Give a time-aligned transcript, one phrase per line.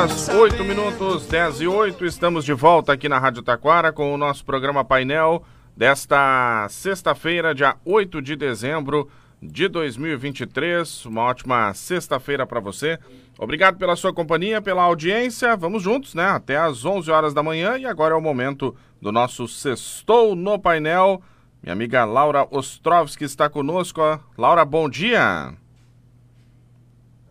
[0.00, 2.06] horas 8 minutos, 10 e 8.
[2.06, 5.44] Estamos de volta aqui na Rádio Taquara com o nosso programa painel
[5.76, 9.10] desta sexta-feira, dia 8 de dezembro
[9.42, 11.04] de 2023.
[11.04, 12.98] Uma ótima sexta-feira para você.
[13.38, 15.54] Obrigado pela sua companhia, pela audiência.
[15.54, 16.28] Vamos juntos, né?
[16.28, 20.58] Até às 11 horas da manhã e agora é o momento do nosso Sextou no
[20.58, 21.20] Painel.
[21.62, 24.00] Minha amiga Laura Ostrovski está conosco.
[24.38, 25.52] Laura, bom dia.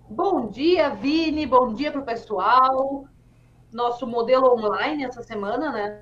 [0.09, 1.45] Bom dia, Vini.
[1.45, 3.05] Bom dia para o pessoal.
[3.71, 6.01] Nosso modelo online essa semana, né?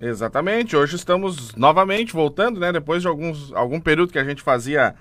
[0.00, 0.76] Exatamente.
[0.76, 2.70] Hoje estamos novamente voltando, né?
[2.70, 4.94] Depois de alguns, algum período que a gente fazia,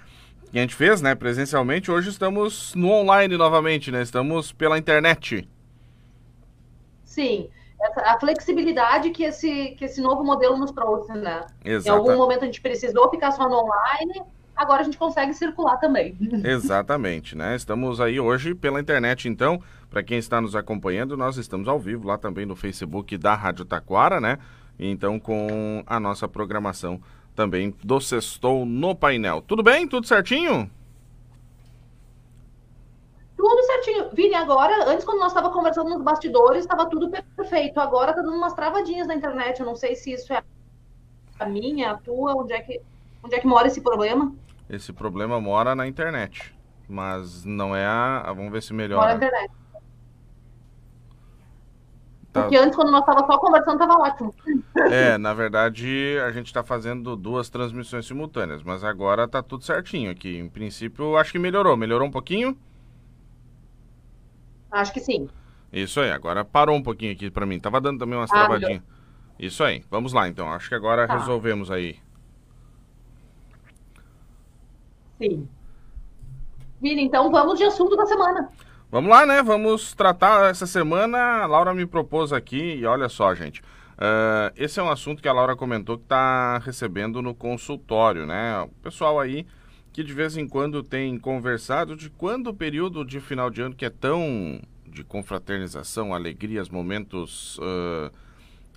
[0.52, 1.14] que a gente fez, né?
[1.14, 4.02] Presencialmente, hoje estamos no online novamente, né?
[4.02, 5.48] Estamos pela internet.
[7.04, 7.50] Sim.
[7.80, 11.46] Essa, a flexibilidade que esse, que esse novo modelo nos trouxe, né?
[11.64, 11.96] Exato.
[11.96, 14.24] Em algum momento a gente precisou ficar só no online,
[14.58, 16.18] agora a gente consegue circular também.
[16.44, 17.56] Exatamente, né?
[17.56, 22.08] Estamos aí hoje pela internet, então, para quem está nos acompanhando, nós estamos ao vivo
[22.08, 24.40] lá também no Facebook da Rádio Taquara, né?
[24.80, 27.00] Então, com a nossa programação
[27.36, 29.42] também do Sextou no painel.
[29.42, 29.88] Tudo bem?
[29.88, 30.70] Tudo certinho?
[33.38, 34.10] Tudo certinho.
[34.12, 37.80] Vini, agora, antes quando nós estávamos conversando nos bastidores, estava tudo perfeito.
[37.80, 39.60] Agora tá dando umas travadinhas na internet.
[39.60, 40.42] Eu não sei se isso é
[41.40, 42.82] a minha, a tua, onde é que,
[43.24, 44.34] onde é que mora esse problema?
[44.70, 46.54] Esse problema mora na internet.
[46.88, 48.32] Mas não é a.
[48.36, 49.02] Vamos ver se melhora.
[49.02, 49.52] Mora na internet.
[52.38, 52.42] Tá.
[52.44, 54.34] Porque antes, quando nós estávamos só conversando, estava ótimo.
[54.92, 60.12] É, na verdade, a gente está fazendo duas transmissões simultâneas, mas agora está tudo certinho
[60.12, 60.38] aqui.
[60.38, 61.76] Em princípio, acho que melhorou.
[61.76, 62.58] Melhorou um pouquinho?
[64.72, 65.28] Acho que sim.
[65.72, 67.60] Isso aí, agora parou um pouquinho aqui para mim.
[67.60, 68.82] Tava dando também umas ah, travadinhas.
[69.40, 70.52] Isso aí, vamos lá então.
[70.52, 71.18] Acho que agora tá.
[71.18, 71.98] resolvemos aí.
[75.18, 75.48] Sim.
[76.82, 78.50] Vini, então vamos de assunto da semana.
[78.90, 79.42] Vamos lá, né?
[79.44, 81.18] Vamos tratar essa semana.
[81.44, 83.62] A Laura me propôs aqui, e olha só, gente.
[83.98, 88.62] Uh, esse é um assunto que a Laura comentou que está recebendo no consultório, né?
[88.62, 89.46] O pessoal aí
[89.98, 93.74] que de vez em quando tem conversado de quando o período de final de ano
[93.74, 98.12] que é tão de confraternização, alegrias, momentos uh,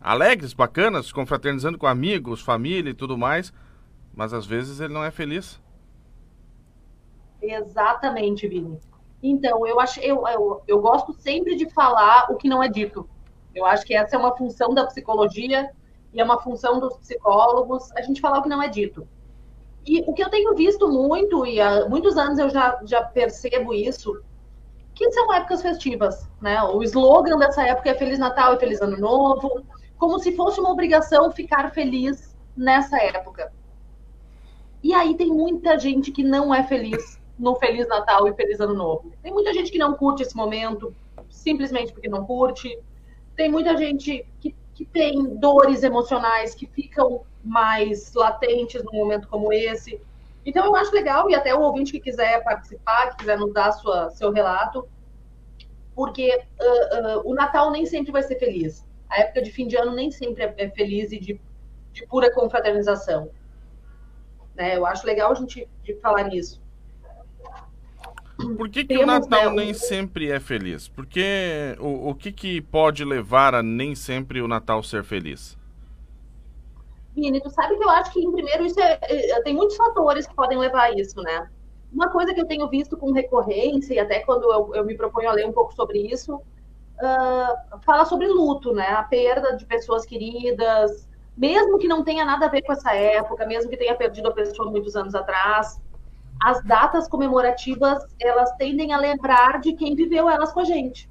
[0.01, 3.53] alegres, bacanas, confraternizando com amigos, família e tudo mais,
[4.15, 5.61] mas às vezes ele não é feliz.
[7.43, 8.79] Exatamente, Vini.
[9.23, 13.09] Então, eu acho, eu, eu, eu gosto sempre de falar o que não é dito.
[13.55, 15.71] Eu acho que essa é uma função da psicologia
[16.13, 19.07] e é uma função dos psicólogos, a gente falar o que não é dito.
[19.87, 23.73] E o que eu tenho visto muito, e há muitos anos eu já, já percebo
[23.73, 24.23] isso,
[24.95, 26.63] que são épocas festivas, né?
[26.63, 29.63] O slogan dessa época é Feliz Natal e Feliz Ano Novo,
[29.97, 33.53] como se fosse uma obrigação ficar feliz nessa época.
[34.83, 38.75] E aí tem muita gente que não é feliz no Feliz Natal e Feliz Ano
[38.75, 39.13] Novo.
[39.23, 40.95] Tem muita gente que não curte esse momento,
[41.31, 42.79] simplesmente porque não curte.
[43.35, 49.51] Tem muita gente que, que tem dores emocionais que ficam mais latentes num momento como
[49.53, 49.99] esse.
[50.45, 53.73] Então eu acho legal, e até o ouvinte que quiser participar, que quiser nos dar
[53.73, 54.87] sua, seu relato,
[55.95, 58.87] porque uh, uh, o Natal nem sempre vai ser feliz.
[59.09, 61.41] A época de fim de ano nem sempre é, é feliz e de,
[61.93, 63.31] de pura confraternização.
[64.55, 64.77] Né?
[64.77, 65.67] Eu acho legal a gente
[66.03, 66.61] falar nisso.
[68.57, 70.89] Por que, que o Natal né, nem sempre é feliz?
[70.89, 75.59] Porque o, o que, que pode levar a nem sempre o Natal ser feliz?
[77.15, 80.27] Vini, tu sabe que eu acho que, em primeiro, isso é, é, tem muitos fatores
[80.27, 81.49] que podem levar a isso, né?
[81.93, 85.29] Uma coisa que eu tenho visto com recorrência, e até quando eu, eu me proponho
[85.29, 88.89] a ler um pouco sobre isso, uh, fala sobre luto, né?
[88.89, 93.45] A perda de pessoas queridas, mesmo que não tenha nada a ver com essa época,
[93.47, 95.81] mesmo que tenha perdido a pessoa muitos anos atrás,
[96.41, 101.09] as datas comemorativas elas tendem a lembrar de quem viveu elas com a gente.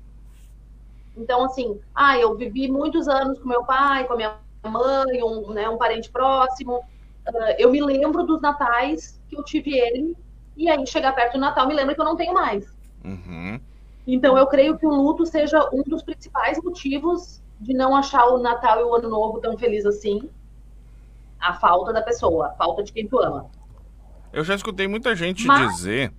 [1.16, 5.52] Então, assim, ah, eu vivi muitos anos com meu pai, com a minha mãe, um,
[5.52, 6.78] né, um parente próximo.
[7.28, 10.18] Uh, eu me lembro dos natais que eu tive ele,
[10.58, 12.66] e aí chegar perto do Natal me lembra que eu não tenho mais.
[13.04, 13.60] Uhum.
[14.08, 18.40] Então, eu creio que o luto seja um dos principais motivos de não achar o
[18.40, 20.30] Natal e o Ano Novo tão feliz assim.
[21.40, 23.50] A falta da pessoa, a falta de quem tu ama.
[24.32, 25.76] Eu já escutei muita gente Mas...
[25.76, 26.12] dizer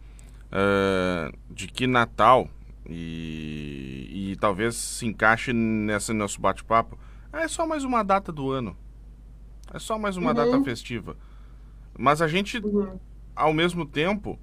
[0.50, 2.48] uh, de que Natal,
[2.88, 6.98] e, e talvez se encaixe nesse nosso bate-papo,
[7.32, 8.76] é só mais uma data do ano.
[9.72, 10.34] É só mais uma uhum.
[10.34, 11.16] data festiva.
[11.96, 12.98] Mas a gente, uhum.
[13.36, 14.38] ao mesmo tempo,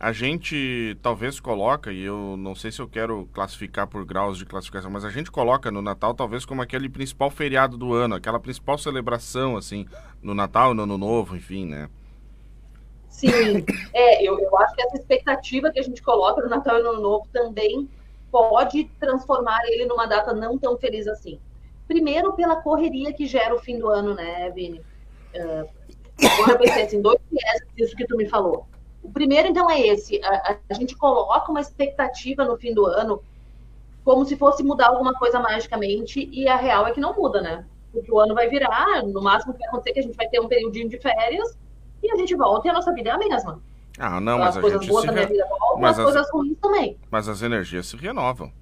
[0.00, 4.44] a gente talvez coloca, e eu não sei se eu quero classificar por graus de
[4.44, 8.40] classificação, mas a gente coloca no Natal talvez como aquele principal feriado do ano, aquela
[8.40, 9.86] principal celebração, assim,
[10.20, 11.88] no Natal, no Ano Novo, enfim, né?
[13.14, 13.64] Sim,
[13.94, 16.90] é, eu, eu acho que essa expectativa que a gente coloca no Natal e no
[16.90, 17.88] Ano Novo também
[18.28, 21.38] pode transformar ele numa data não tão feliz assim.
[21.86, 24.80] Primeiro, pela correria que gera o fim do ano, né, Vini?
[25.32, 25.68] Uh,
[26.50, 28.66] eu pensei assim, dois viés disso que tu me falou.
[29.00, 30.20] O primeiro, então, é esse.
[30.24, 33.22] A, a, gente coloca uma expectativa no fim do ano
[34.04, 37.64] como se fosse mudar alguma coisa magicamente, e a real é que não muda, né?
[37.92, 40.28] Porque o ano vai virar, no máximo que vai acontecer é que a gente vai
[40.28, 41.56] ter um período de férias
[42.04, 43.60] e a gente volta e a nossa vida é a mesma.
[43.98, 45.32] Ah, não, mas as coisas gente boas da minha re...
[45.32, 46.98] vida voltam, mas as as- coisas ruins também.
[47.10, 48.52] Mas as energias se renovam.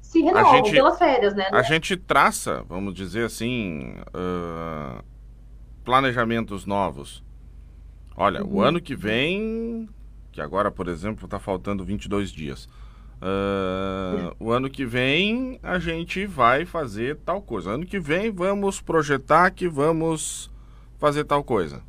[0.00, 1.48] Se renovam gente- pelas férias, né?
[1.52, 5.02] A gente traça, vamos dizer assim, ah,
[5.84, 7.22] planejamentos novos.
[8.16, 8.60] Olha, o Uhum.
[8.62, 9.88] ano que vem,
[10.32, 12.68] que agora, por exemplo, está faltando 22 dias.
[13.22, 17.70] ah, o ano que vem a gente vai fazer tal coisa.
[17.70, 20.49] Ano que vem vamos projetar que vamos
[21.00, 21.82] fazer tal coisa.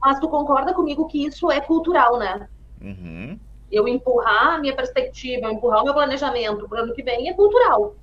[0.00, 2.48] Mas tu concorda comigo que isso é cultural, né?
[2.80, 3.38] Uhum.
[3.70, 7.28] Eu empurrar a minha perspectiva, eu empurrar o meu planejamento para o ano que vem
[7.28, 7.96] é cultural.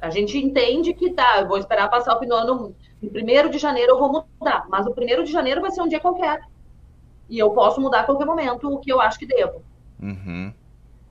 [0.00, 3.50] A gente entende que tá, eu vou esperar passar o fim do ano, em 1
[3.50, 6.40] de janeiro eu vou mudar, mas o 1 de janeiro vai ser um dia qualquer.
[7.28, 9.62] E eu posso mudar a qualquer momento o que eu acho que devo.
[10.00, 10.52] Uhum.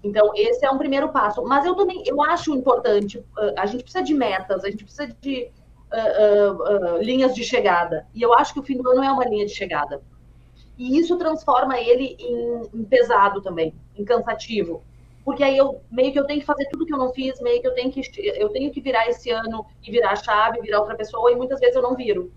[0.04, 1.44] Então, esse é um primeiro passo.
[1.44, 3.22] Mas eu também, eu acho importante,
[3.58, 5.52] a gente precisa de metas, a gente precisa de
[5.92, 8.06] uh, uh, uh, linhas de chegada.
[8.14, 10.02] E eu acho que o fim do ano é uma linha de chegada.
[10.78, 14.84] E isso transforma ele em, em pesado também, em cansativo.
[15.26, 17.60] Porque aí eu meio que eu tenho que fazer tudo que eu não fiz, meio
[17.60, 20.80] que eu tenho que eu tenho que virar esse ano e virar a chave, virar
[20.80, 22.32] outra pessoa, e muitas vezes eu não viro.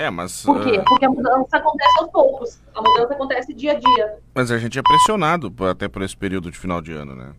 [0.00, 0.76] É, mas, Por quê?
[0.78, 2.60] ah, Porque a mudança acontece aos poucos.
[2.74, 4.18] A mudança acontece dia a dia.
[4.34, 7.34] mas a gente é pressionado até por esse período de final de ano, né?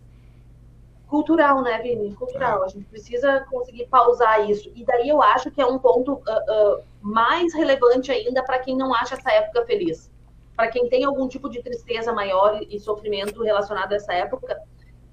[1.10, 2.14] Cultural, né, Vini?
[2.14, 2.62] Cultural.
[2.62, 4.70] A gente precisa conseguir pausar isso.
[4.76, 8.76] E daí eu acho que é um ponto ah, ah, mais relevante ainda para quem
[8.76, 10.08] não acha essa época feliz.
[10.56, 14.56] Para quem tem algum tipo de tristeza maior e sofrimento relacionado a essa época,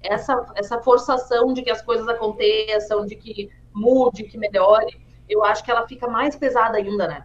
[0.00, 5.64] essa, essa forçação de que as coisas aconteçam, de que mude, que melhore, eu acho
[5.64, 7.24] que ela fica mais pesada ainda, né?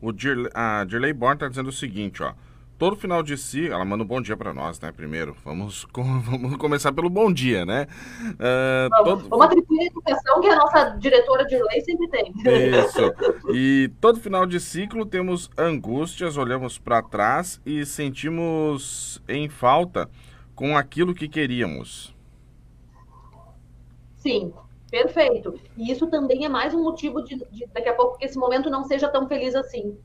[0.00, 2.32] O Dirle, a Dirley Born tá dizendo o seguinte, ó.
[2.80, 4.90] Todo final de si, ela manda um bom dia pra nós, né?
[4.90, 7.86] Primeiro, vamos, com- vamos começar pelo bom dia, né?
[8.38, 12.32] Ah, Vamos, todo- vamos atribuir a educação que a nossa diretora de lei sempre tem.
[12.80, 13.52] Isso.
[13.54, 20.08] E todo final de ciclo temos angústias, olhamos pra trás e sentimos em falta
[20.54, 22.16] com aquilo que queríamos.
[24.16, 24.54] Sim,
[24.90, 25.54] perfeito.
[25.76, 28.70] E isso também é mais um motivo de, de daqui a pouco que esse momento
[28.70, 29.98] não seja tão feliz assim.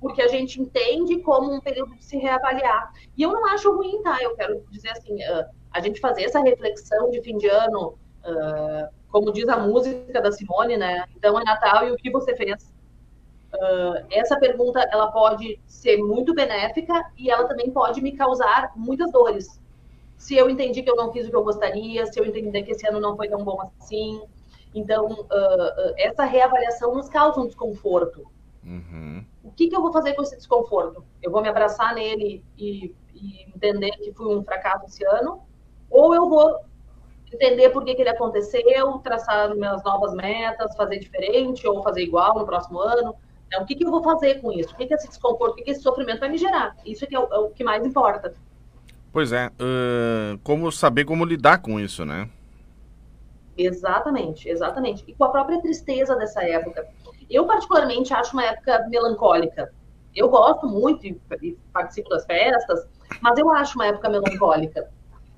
[0.00, 2.92] Porque a gente entende como um período de se reavaliar.
[3.16, 4.18] E eu não acho ruim, tá?
[4.20, 5.18] Eu quero dizer assim,
[5.70, 7.98] a gente fazer essa reflexão de fim de ano,
[9.10, 11.04] como diz a música da Simone, né?
[11.14, 12.72] Então é Natal e o que você fez?
[13.52, 19.12] Ah, essa pergunta ela pode ser muito benéfica e ela também pode me causar muitas
[19.12, 19.60] dores
[20.20, 22.72] se eu entendi que eu não fiz o que eu gostaria, se eu entender que
[22.72, 24.20] esse ano não foi tão bom assim.
[24.74, 28.30] Então, uh, uh, essa reavaliação nos causa um desconforto.
[28.64, 29.24] Uhum.
[29.42, 31.04] O que, que eu vou fazer com esse desconforto?
[31.22, 35.42] Eu vou me abraçar nele e, e entender que fui um fracasso esse ano?
[35.88, 36.60] Ou eu vou
[37.32, 42.38] entender por que, que ele aconteceu, traçar minhas novas metas, fazer diferente ou fazer igual
[42.38, 43.14] no próximo ano?
[43.46, 44.72] Então, o que, que eu vou fazer com isso?
[44.72, 46.76] O que, que esse desconforto, o que, que esse sofrimento vai me gerar?
[46.86, 48.32] Isso é, é, o, é o que mais importa.
[49.12, 52.30] Pois é, ah, como saber como lidar com isso, né?
[53.56, 55.04] Exatamente, exatamente.
[55.06, 56.86] E com a própria tristeza dessa época.
[57.30, 59.72] Eu, particularmente, acho uma época melancólica.
[60.14, 62.86] Eu gosto muito e, e participo das festas,
[63.20, 64.90] mas eu acho uma época melancólica.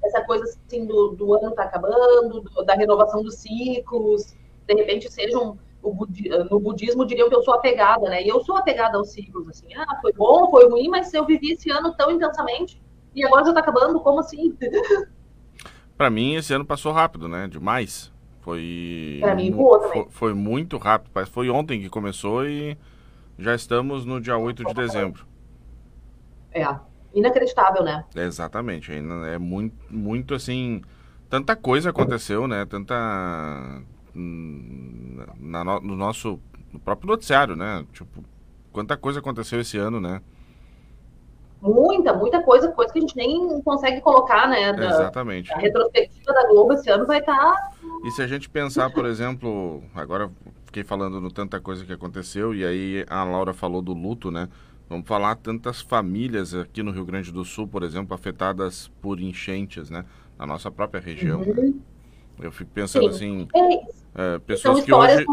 [0.04, 4.34] Essa coisa assim do, do ano tá acabando, do- da renovação dos ciclos,
[4.66, 5.58] de repente sejam.
[5.82, 8.22] budi- no budismo diriam que eu sou apegada, né?
[8.22, 9.74] E eu sou apegada aos ciclos, assim.
[9.74, 12.80] Ah, foi bom, foi ruim, mas eu vivi esse ano tão intensamente
[13.14, 14.56] e agora já tá acabando, como assim?
[15.96, 17.46] Pra mim, esse ano passou rápido, né?
[17.48, 18.11] Demais.
[18.42, 19.18] Foi.
[19.20, 20.02] Pra mim, voou também.
[20.04, 21.10] Foi, foi muito rápido.
[21.12, 22.76] Parece que Foi ontem que começou e
[23.38, 25.24] já estamos no dia 8 de dezembro.
[26.52, 26.66] É,
[27.14, 28.04] inacreditável, né?
[28.14, 28.92] Exatamente.
[28.92, 30.82] ainda É muito, muito assim.
[31.30, 32.66] Tanta coisa aconteceu, né?
[32.66, 33.82] Tanta.
[34.14, 36.38] hum, Na, no, no nosso.
[36.72, 37.84] No próprio noticiário, né?
[37.92, 38.24] Tipo,
[38.72, 40.20] quanta coisa aconteceu esse ano, né?
[41.62, 44.72] Muita, muita coisa, coisa que a gente nem consegue colocar, né?
[44.72, 45.52] Da, Exatamente.
[45.52, 47.70] a retrospectiva da Globo esse ano vai tá estar.
[48.04, 50.28] E se a gente pensar, por exemplo, agora
[50.66, 54.48] fiquei falando no tanta coisa que aconteceu, e aí a Laura falou do luto, né?
[54.88, 59.88] Vamos falar tantas famílias aqui no Rio Grande do Sul, por exemplo, afetadas por enchentes,
[59.88, 60.04] né?
[60.36, 61.38] Na nossa própria região.
[61.40, 61.72] né?
[62.40, 63.78] Eu fico pensando assim, É, é,
[64.32, 65.26] são pessoas que hoje,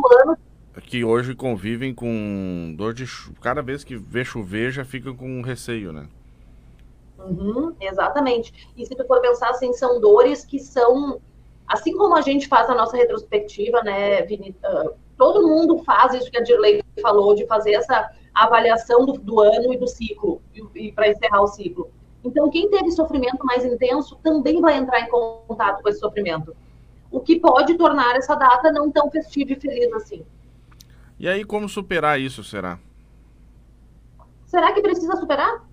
[0.83, 3.05] que hoje convivem com dor de.
[3.41, 6.07] Cada vez que vê chover já ficam com receio, né?
[7.19, 8.71] Uhum, exatamente.
[8.75, 11.19] E se tu for pensar assim, são dores que são,
[11.67, 16.31] assim como a gente faz a nossa retrospectiva, né, Vini, uh, todo mundo faz isso
[16.31, 20.87] que a Dirley falou, de fazer essa avaliação do, do ano e do ciclo, e,
[20.87, 21.91] e para encerrar o ciclo.
[22.23, 26.55] Então, quem teve sofrimento mais intenso também vai entrar em contato com esse sofrimento.
[27.11, 30.25] O que pode tornar essa data não tão festiva e feliz assim.
[31.17, 32.79] E aí, como superar isso, será?
[34.45, 35.68] Será que precisa superar?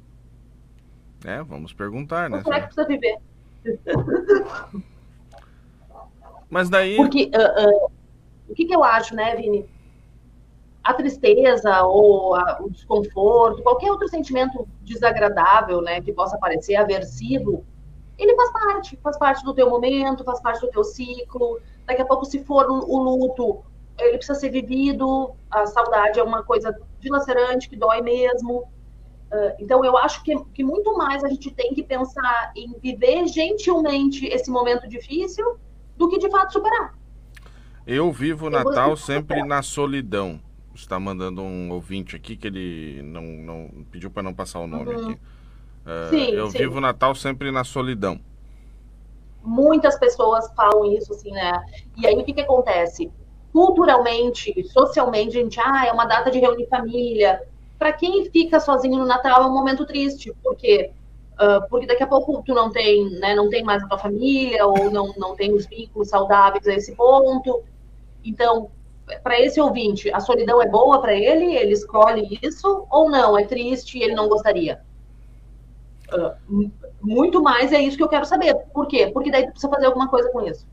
[1.26, 2.36] É, vamos perguntar, né?
[2.36, 3.18] Ou será que precisa viver?
[6.48, 6.94] Mas daí.
[6.94, 7.90] Porque uh, uh,
[8.48, 9.68] o que, que, eu acho, né, Vini?
[10.84, 17.64] A tristeza ou a, o desconforto, qualquer outro sentimento desagradável, né, que possa parecer aversivo,
[18.16, 21.60] ele faz parte, faz parte do teu momento, faz parte do teu ciclo.
[21.84, 23.64] Daqui a pouco, se for o luto,
[23.98, 25.34] ele precisa ser vivido.
[25.50, 28.68] A saudade é uma coisa dilacerante que dói mesmo.
[29.32, 33.26] Uh, então, eu acho que, que muito mais a gente tem que pensar em viver
[33.26, 35.58] gentilmente esse momento difícil
[35.96, 36.94] do que de fato superar.
[37.86, 40.40] Eu vivo o Natal sempre na solidão.
[40.74, 44.94] Está mandando um ouvinte aqui que ele não, não pediu para não passar o nome
[44.94, 45.04] uhum.
[45.04, 45.12] aqui.
[45.14, 46.58] Uh, sim, eu sim.
[46.58, 48.20] vivo o Natal sempre na solidão.
[49.42, 51.52] Muitas pessoas falam isso, assim, né?
[51.96, 53.10] E aí o que, que acontece?
[53.52, 57.40] Culturalmente, socialmente, a gente, ah, é uma data de reunir família,
[57.78, 60.90] para quem fica sozinho no Natal é um momento triste, porque
[61.34, 64.66] uh, porque daqui a pouco tu não tem, né, não tem mais a tua família
[64.66, 67.62] ou não não tem os vínculos saudáveis a esse ponto.
[68.24, 68.70] Então,
[69.22, 71.54] para esse ouvinte, a solidão é boa para ele?
[71.54, 73.38] Ele escolhe isso ou não?
[73.38, 74.80] É triste e ele não gostaria?
[76.12, 78.54] Uh, muito mais é isso que eu quero saber.
[78.72, 79.10] Por quê?
[79.12, 80.66] Porque daí tu precisa fazer alguma coisa com isso.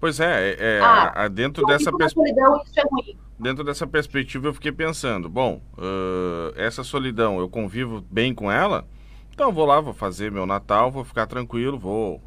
[0.00, 2.62] Pois é, é, é ah, dentro dessa perspectiva.
[2.64, 8.04] isso é ruim dentro dessa perspectiva eu fiquei pensando, bom, uh, essa solidão, eu convivo
[8.10, 8.84] bem com ela,
[9.32, 12.20] então vou lá, vou fazer meu Natal, vou ficar tranquilo, vou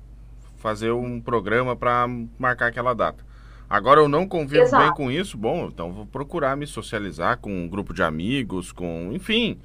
[0.57, 2.07] fazer um programa para
[2.39, 3.25] marcar aquela data.
[3.69, 4.83] Agora eu não convivo Exato.
[4.83, 9.09] bem com isso, bom, então vou procurar me socializar com um grupo de amigos, com,
[9.11, 9.59] enfim.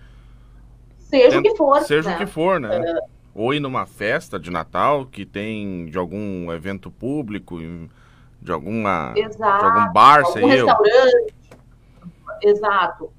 [0.99, 1.81] Seja o que for.
[1.83, 2.17] Seja né?
[2.17, 2.77] o que for, né?
[2.77, 2.99] É...
[3.35, 7.59] Ou ir numa festa de Natal que tem de algum evento público,
[8.47, 9.59] de alguma Exato.
[9.59, 11.35] de algum bar, algum sei restaurante.
[12.43, 12.51] Eu.
[12.51, 13.11] Exato.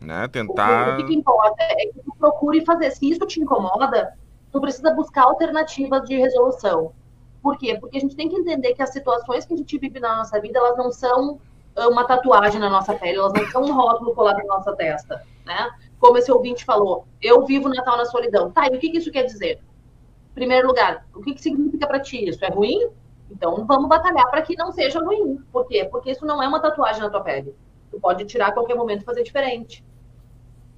[0.00, 0.28] Né?
[0.28, 1.00] Tentar.
[1.00, 2.92] O, o que, importa é que tu procure fazer.
[2.92, 4.16] Se isso te incomoda,
[4.52, 6.92] tu precisa buscar alternativas de resolução.
[7.42, 7.76] Por quê?
[7.80, 10.40] Porque a gente tem que entender que as situações que a gente vive na nossa
[10.40, 11.40] vida, elas não são
[11.74, 15.24] ah, uma tatuagem na nossa pele, elas não são um rótulo colado na nossa testa,
[15.44, 15.70] né?
[15.98, 18.52] Como esse ouvinte falou, eu vivo Natal na solidão.
[18.52, 19.60] Tá, e o que, que isso quer dizer?
[20.30, 22.44] Em primeiro lugar, o que, que significa para ti isso?
[22.44, 22.88] É ruim?
[23.30, 25.38] Então vamos batalhar para que não seja ruim.
[25.52, 25.86] Por quê?
[25.90, 27.54] Porque isso não é uma tatuagem na tua pele.
[27.90, 29.84] Tu pode tirar a qualquer momento e fazer diferente.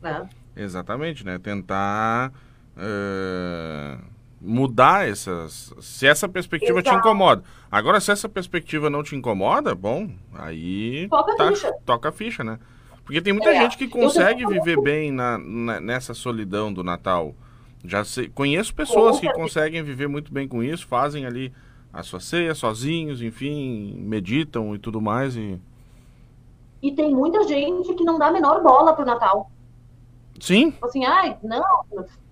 [0.00, 0.28] Né?
[0.57, 1.38] Exatamente, né?
[1.38, 2.33] Tentar
[2.76, 4.04] uh,
[4.40, 5.73] mudar essas.
[5.80, 6.97] Se essa perspectiva Exato.
[6.97, 7.42] te incomoda.
[7.71, 11.09] Agora, se essa perspectiva não te incomoda, bom, aí.
[11.09, 11.73] Toca tá, a ficha.
[11.85, 12.59] Toca a ficha, né?
[13.04, 13.61] Porque tem muita é.
[13.61, 17.35] gente que consegue viver bem na, na, nessa solidão do Natal.
[17.85, 18.02] Já
[18.35, 21.52] conheço pessoas que conseguem viver muito bem com isso, fazem ali
[21.92, 25.37] a sua ceia sozinhos, enfim, meditam e tudo mais.
[25.37, 25.61] E,
[26.82, 29.50] e tem muita gente que não dá a menor bola pro Natal.
[30.38, 30.70] Sim.
[30.70, 31.85] Tipo assim, ai, não,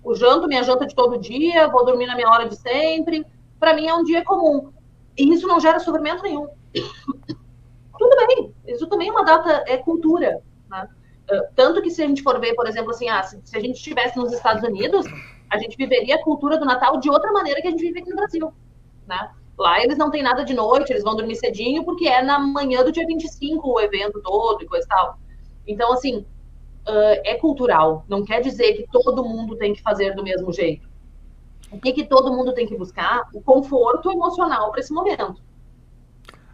[0.03, 3.25] o janto, minha janta de todo dia, vou dormir na minha hora de sempre.
[3.59, 4.71] Para mim é um dia comum.
[5.17, 6.47] E isso não gera sofrimento nenhum.
[7.99, 10.41] Tudo bem, isso também é uma data, é cultura.
[10.69, 10.87] Né?
[11.53, 13.75] Tanto que se a gente for ver, por exemplo, assim, ah, se, se a gente
[13.75, 15.05] estivesse nos Estados Unidos,
[15.49, 18.09] a gente viveria a cultura do Natal de outra maneira que a gente vive aqui
[18.09, 18.53] no Brasil.
[19.05, 19.29] Né?
[19.59, 22.81] Lá eles não têm nada de noite, eles vão dormir cedinho, porque é na manhã
[22.81, 25.19] do dia 25 o evento todo e coisa e tal.
[25.67, 26.19] Então, assim,
[26.87, 28.05] uh, é cultural.
[28.07, 30.87] Não quer dizer que todo mundo tem que fazer do mesmo jeito.
[31.69, 33.27] O que, que todo mundo tem que buscar?
[33.33, 35.41] O conforto emocional para esse momento.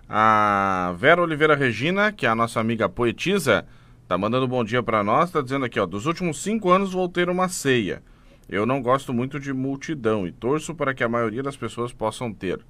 [0.09, 3.67] A Vera Oliveira Regina, que é a nossa amiga poetisa,
[4.07, 6.93] tá mandando um bom dia para nós, tá dizendo aqui, ó, dos últimos cinco anos
[6.93, 8.01] vou ter uma ceia.
[8.49, 12.33] Eu não gosto muito de multidão e torço para que a maioria das pessoas possam
[12.33, 12.65] ter.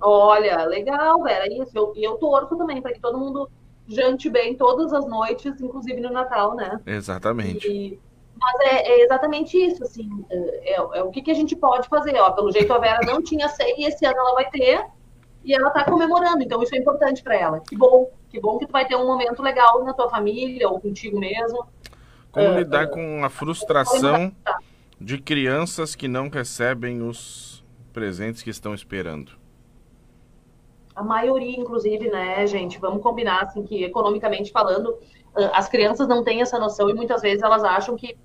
[0.00, 1.72] Olha, legal, Vera, isso.
[1.74, 3.50] E eu, eu torço também para que todo mundo
[3.86, 6.78] jante bem todas as noites, inclusive no Natal, né?
[6.86, 7.66] Exatamente.
[7.66, 7.98] E,
[8.38, 11.88] mas é, é, exatamente isso, assim, é, é, é, o que, que a gente pode
[11.88, 12.30] fazer, ó.
[12.30, 14.86] Pelo jeito a Vera não tinha ceia e esse ano ela vai ter
[15.44, 17.60] e ela tá comemorando, então isso é importante para ela.
[17.60, 20.78] Que bom, que bom que tu vai ter um momento legal na tua família ou
[20.78, 21.66] contigo mesmo.
[22.30, 24.30] Como uh, lidar uh, com a frustração
[25.00, 29.37] de crianças que não recebem os presentes que estão esperando?
[30.98, 34.96] A maioria, inclusive, né, gente, vamos combinar, assim, que economicamente falando,
[35.52, 38.16] as crianças não têm essa noção e muitas vezes elas acham que,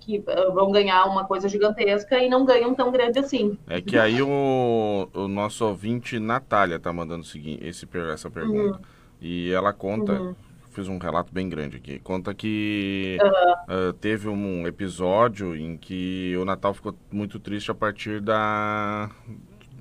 [0.00, 3.58] que vão ganhar uma coisa gigantesca e não ganham tão grande assim.
[3.66, 8.76] É que aí o, o nosso ouvinte, Natália, tá mandando seguinte, esse, essa pergunta.
[8.76, 8.84] Uhum.
[9.22, 10.34] E ela conta, uhum.
[10.72, 13.88] fiz um relato bem grande aqui, conta que uhum.
[13.88, 19.08] uh, teve um episódio em que o Natal ficou muito triste a partir da,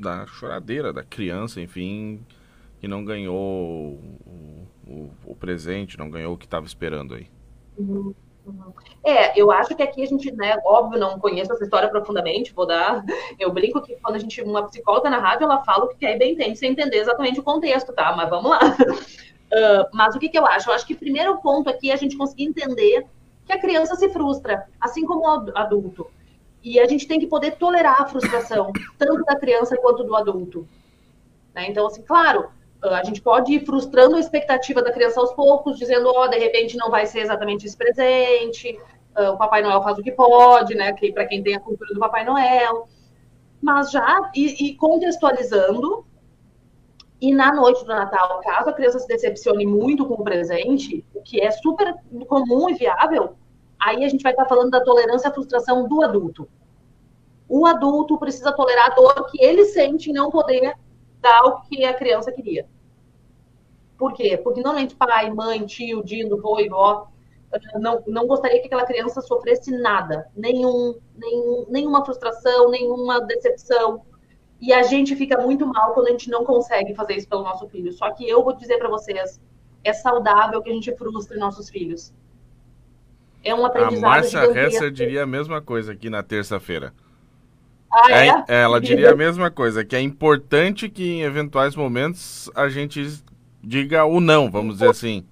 [0.03, 2.23] da choradeira da criança, enfim,
[2.79, 7.27] que não ganhou o, o, o presente, não ganhou o que estava esperando aí.
[9.03, 12.67] É, eu acho que aqui a gente, né, óbvio, não conheço essa história profundamente, vou
[12.67, 13.03] dar.
[13.39, 16.15] Eu brinco que quando a gente, uma psicóloga na rádio, ela fala o que quer
[16.15, 18.13] e bem entende, sem entender exatamente o contexto, tá?
[18.15, 18.59] Mas vamos lá.
[18.59, 20.69] Uh, mas o que, que eu acho?
[20.69, 23.05] Eu acho que o primeiro ponto aqui é a gente conseguir entender
[23.45, 26.09] que a criança se frustra, assim como o adulto.
[26.63, 30.67] E a gente tem que poder tolerar a frustração, tanto da criança quanto do adulto.
[31.53, 31.67] Né?
[31.69, 32.49] Então, assim, claro,
[32.81, 36.37] a gente pode ir frustrando a expectativa da criança aos poucos, dizendo, ó, oh, de
[36.37, 38.77] repente não vai ser exatamente esse presente,
[39.17, 40.91] uh, o Papai Noel faz o que pode, né?
[40.93, 42.87] Que para quem tem a cultura do Papai Noel.
[43.61, 46.05] Mas já e, e, contextualizando,
[47.21, 51.21] e na noite do Natal, caso a criança se decepcione muito com o presente, o
[51.21, 51.95] que é super
[52.27, 53.37] comum e viável,
[53.85, 56.47] aí a gente vai estar falando da tolerância à frustração do adulto.
[57.47, 60.75] O adulto precisa tolerar a dor que ele sente em não poder
[61.19, 62.67] dar o que a criança queria.
[63.97, 64.37] Por quê?
[64.37, 67.07] Porque normalmente pai, mãe, tio, dino, vô e vó
[67.75, 74.01] não, não gostaria que aquela criança sofresse nada, nenhum, nenhum, nenhuma frustração, nenhuma decepção.
[74.59, 77.67] E a gente fica muito mal quando a gente não consegue fazer isso pelo nosso
[77.67, 77.91] filho.
[77.91, 79.41] Só que eu vou dizer para vocês,
[79.83, 82.13] é saudável que a gente frustre nossos filhos.
[83.43, 84.05] É um aprendizado.
[84.05, 86.93] A Márcia Hesser diria a mesma coisa aqui na terça-feira.
[87.91, 88.27] Ah, é?
[88.27, 88.61] é?
[88.61, 93.21] Ela diria a mesma coisa, que é importante que em eventuais momentos a gente
[93.61, 95.25] diga o não, vamos dizer assim.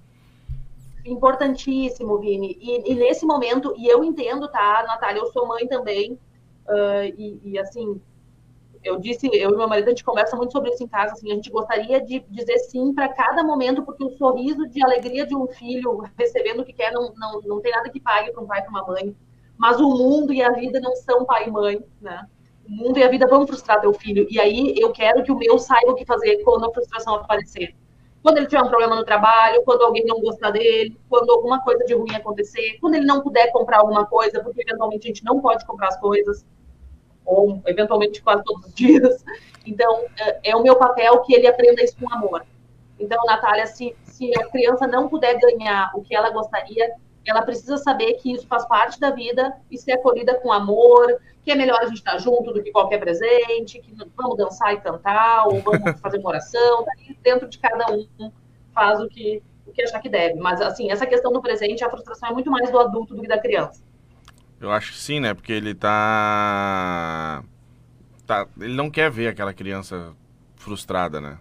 [1.04, 2.56] Importantíssimo, Vini.
[2.60, 7.40] E, e nesse momento, e eu entendo, tá, Natália, eu sou mãe também, uh, e,
[7.44, 8.00] e, assim,
[8.82, 11.30] eu disse, eu e meu marido, a gente conversa muito sobre isso em casa, assim,
[11.30, 15.36] a gente gostaria de dizer sim para cada momento, porque o sorriso de alegria de
[15.36, 18.46] um filho recebendo o que quer não, não, não tem nada que pague para um
[18.46, 19.16] pai e para uma mãe.
[19.56, 22.26] Mas o mundo e a vida não são pai e mãe, né?
[22.66, 24.26] O mundo e a vida vão frustrar teu filho.
[24.30, 27.74] E aí eu quero que o meu saiba o que fazer quando a frustração aparecer
[28.22, 31.84] quando ele tiver um problema no trabalho, quando alguém não gostar dele, quando alguma coisa
[31.84, 35.40] de ruim acontecer, quando ele não puder comprar alguma coisa, porque eventualmente a gente não
[35.40, 36.46] pode comprar as coisas,
[37.24, 39.24] ou eventualmente quase todos os dias.
[39.66, 42.44] Então, é, é o meu papel que ele aprenda isso com amor.
[42.98, 46.92] Então, Natália, se, se a criança não puder ganhar o que ela gostaria,
[47.26, 51.50] ela precisa saber que isso faz parte da vida e ser acolhida com amor, que
[51.50, 55.46] é melhor a gente estar junto do que qualquer presente, que vamos dançar e cantar,
[55.46, 58.06] ou vamos fazer uma oração, daí dentro de cada um
[58.72, 60.38] faz o que, o que achar que deve.
[60.40, 63.28] Mas, assim, essa questão do presente, a frustração é muito mais do adulto do que
[63.28, 63.82] da criança.
[64.62, 65.34] Eu acho que sim, né?
[65.34, 67.42] Porque ele tá...
[68.24, 68.46] tá...
[68.60, 70.14] Ele não quer ver aquela criança
[70.54, 71.36] frustrada, né?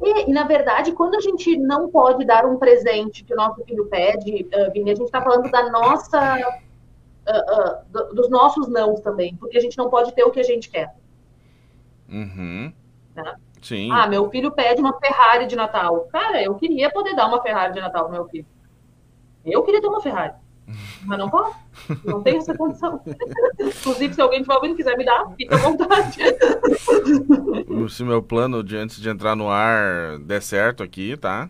[0.00, 3.86] E, na verdade, quando a gente não pode dar um presente que o nosso filho
[3.86, 9.34] pede, uh, Vini, a gente está falando da nossa uh, uh, dos nossos nãos também,
[9.36, 10.94] porque a gente não pode ter o que a gente quer.
[12.08, 12.72] Uhum.
[13.14, 13.34] Né?
[13.60, 13.90] Sim.
[13.92, 16.08] Ah, meu filho pede uma Ferrari de Natal.
[16.12, 18.46] Cara, eu queria poder dar uma Ferrari de Natal pro meu filho.
[19.44, 20.34] Eu queria ter uma Ferrari.
[21.04, 21.56] Mas não posso.
[22.04, 23.00] Não tenho essa condição.
[23.60, 26.18] Inclusive, se alguém estiver ouvindo quiser me dar, fica à vontade.
[27.90, 31.48] Se meu plano de antes de entrar no ar der certo aqui, tá?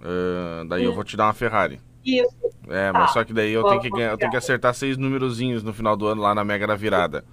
[0.00, 1.80] Uh, daí eu vou te dar uma Ferrari.
[2.04, 2.36] Isso.
[2.68, 3.08] É, mas tá.
[3.08, 6.06] só que daí eu tenho que, eu tenho que acertar seis númerozinhos no final do
[6.06, 7.24] ano lá na Mega da Virada.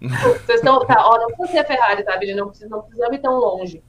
[0.00, 0.84] Vocês estão.
[0.86, 2.18] Tá, ó, não precisa ser a Ferrari, tá?
[2.36, 3.82] Não precisa, não precisa ir tão longe.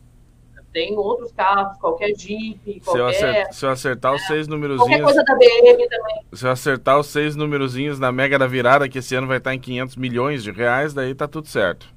[0.78, 2.84] Tem outros carros, qualquer Jeep, qualquer...
[2.84, 5.02] Se eu acertar, se eu acertar os seis númerozinhos...
[5.02, 6.22] Qualquer coisa da BM também.
[6.32, 9.56] Se eu acertar os seis númerozinhos na Mega da Virada, que esse ano vai estar
[9.56, 11.88] em 500 milhões de reais, daí tá tudo certo.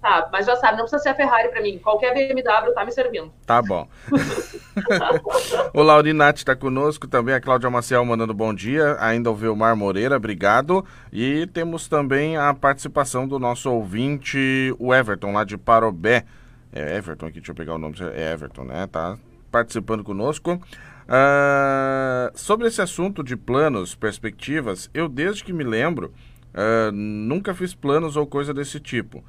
[0.00, 1.76] Tá, mas já sabe, não precisa ser a Ferrari para mim.
[1.80, 3.32] Qualquer BMW tá me servindo.
[3.44, 3.88] Tá bom.
[5.74, 10.16] o Laurinati está conosco, também a Cláudia Maciel mandando bom dia, ainda o Vilmar Moreira,
[10.16, 10.86] obrigado.
[11.12, 16.24] E temos também a participação do nosso ouvinte, o Everton, lá de Parobé.
[16.72, 18.86] É Everton aqui, deixa eu pegar o nome, é Everton, né?
[18.86, 19.18] Tá
[19.50, 20.54] participando conosco.
[20.54, 26.14] Uh, sobre esse assunto de planos, perspectivas, eu desde que me lembro,
[26.54, 29.22] uh, nunca fiz planos ou coisa desse tipo.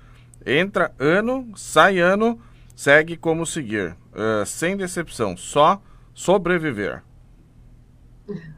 [0.45, 2.39] Entra ano, sai ano,
[2.75, 3.95] segue como seguir.
[4.13, 5.81] Uh, sem decepção, só
[6.13, 7.03] sobreviver.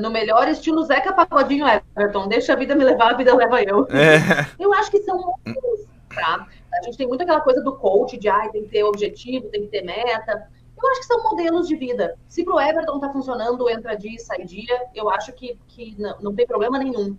[0.00, 1.64] No melhor estilo Zeca Pagodinho
[1.96, 3.86] Everton, deixa a vida me levar, a vida leva eu.
[3.90, 4.44] É.
[4.58, 6.46] Eu acho que são muitos, tá?
[6.72, 9.62] A gente tem muito aquela coisa do coach de ah, tem que ter objetivo, tem
[9.62, 10.48] que ter meta.
[10.80, 12.16] Eu acho que são modelos de vida.
[12.28, 16.00] Se para o Everton está funcionando entra dia e sai dia, eu acho que, que
[16.00, 17.16] não, não tem problema nenhum.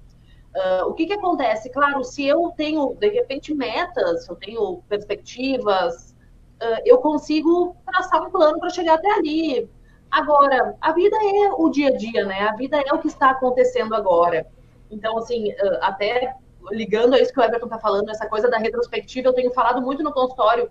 [0.56, 1.70] Uh, o que, que acontece?
[1.70, 6.16] Claro, se eu tenho, de repente, metas, eu tenho perspectivas,
[6.62, 9.70] uh, eu consigo traçar um plano para chegar até ali.
[10.10, 12.48] Agora, a vida é o dia a dia, né?
[12.48, 14.48] A vida é o que está acontecendo agora.
[14.90, 16.34] Então, assim, uh, até
[16.72, 19.82] ligando a isso que o Everton está falando, essa coisa da retrospectiva, eu tenho falado
[19.82, 20.70] muito no consultório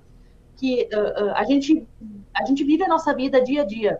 [0.56, 0.88] que
[1.34, 1.86] a, gente,
[2.34, 3.98] a gente vive a nossa vida dia a dia.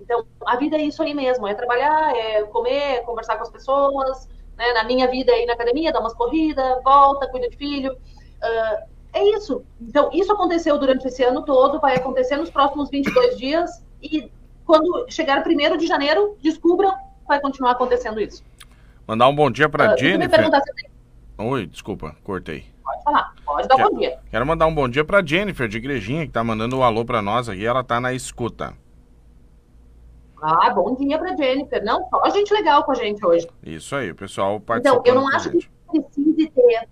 [0.00, 4.28] Então, a vida é isso aí mesmo, é trabalhar, é comer, conversar com as pessoas,
[4.56, 4.72] né?
[4.72, 7.92] Na minha vida, ir na academia, dar umas corridas, volta, cuida de filho.
[7.92, 9.64] Uh, é isso.
[9.80, 14.30] Então, isso aconteceu durante esse ano todo, vai acontecer nos próximos 22 dias e
[14.64, 16.92] quando chegar primeiro de janeiro, descubram,
[17.26, 18.42] vai continuar acontecendo isso.
[19.06, 20.50] Mandar um bom dia para uh, Jennifer.
[20.50, 20.93] Tem...
[21.36, 22.64] Oi, desculpa, cortei.
[22.84, 24.18] Pode falar, pode dar um bom dia.
[24.30, 27.20] Quero mandar um bom dia para Jennifer de Igrejinha, que tá mandando um alô para
[27.20, 28.72] nós aqui, ela tá na escuta.
[30.40, 31.82] Ah, bom dia para Jennifer.
[31.82, 33.48] Não, só gente legal com a gente hoje.
[33.64, 35.00] Isso aí, o pessoal participando.
[35.00, 36.88] Então, eu não acho que precise ter,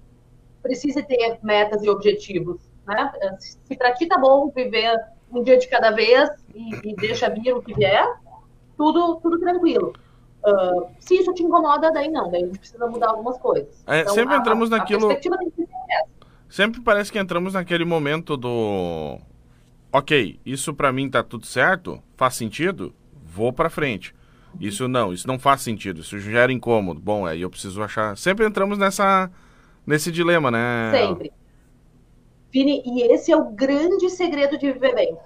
[0.62, 2.60] precise ter metas e objetivos.
[2.86, 3.12] Né?
[3.38, 4.98] Se para ti tá bom viver
[5.30, 8.06] um dia de cada vez e, e deixa vir o que vier,
[8.76, 9.92] tudo, tudo tranquilo.
[10.44, 13.82] Uh, se isso te incomoda, daí não, daí a gente precisa mudar algumas coisas.
[13.86, 15.08] É, então, sempre a, entramos naquilo.
[16.48, 19.18] Sempre parece que entramos naquele momento do.
[19.92, 24.14] Ok, isso para mim tá tudo certo, faz sentido, vou para frente.
[24.60, 27.00] Isso não, isso não faz sentido, isso gera incômodo.
[27.00, 28.16] Bom, aí eu preciso achar.
[28.16, 29.30] Sempre entramos nessa
[29.86, 30.90] nesse dilema, né?
[30.92, 31.32] Sempre.
[32.50, 35.16] Vini, e esse é o grande segredo de viver bem.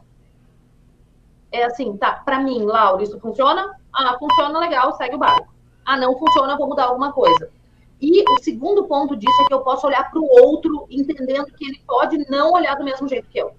[1.50, 3.74] É assim, tá, para mim, Laura, isso funciona?
[3.96, 5.48] Ah, funciona legal, segue o barco.
[5.84, 7.50] Ah, não funciona, vou mudar alguma coisa.
[7.98, 11.64] E o segundo ponto disso é que eu posso olhar para o outro, entendendo que
[11.64, 13.54] ele pode não olhar do mesmo jeito que eu.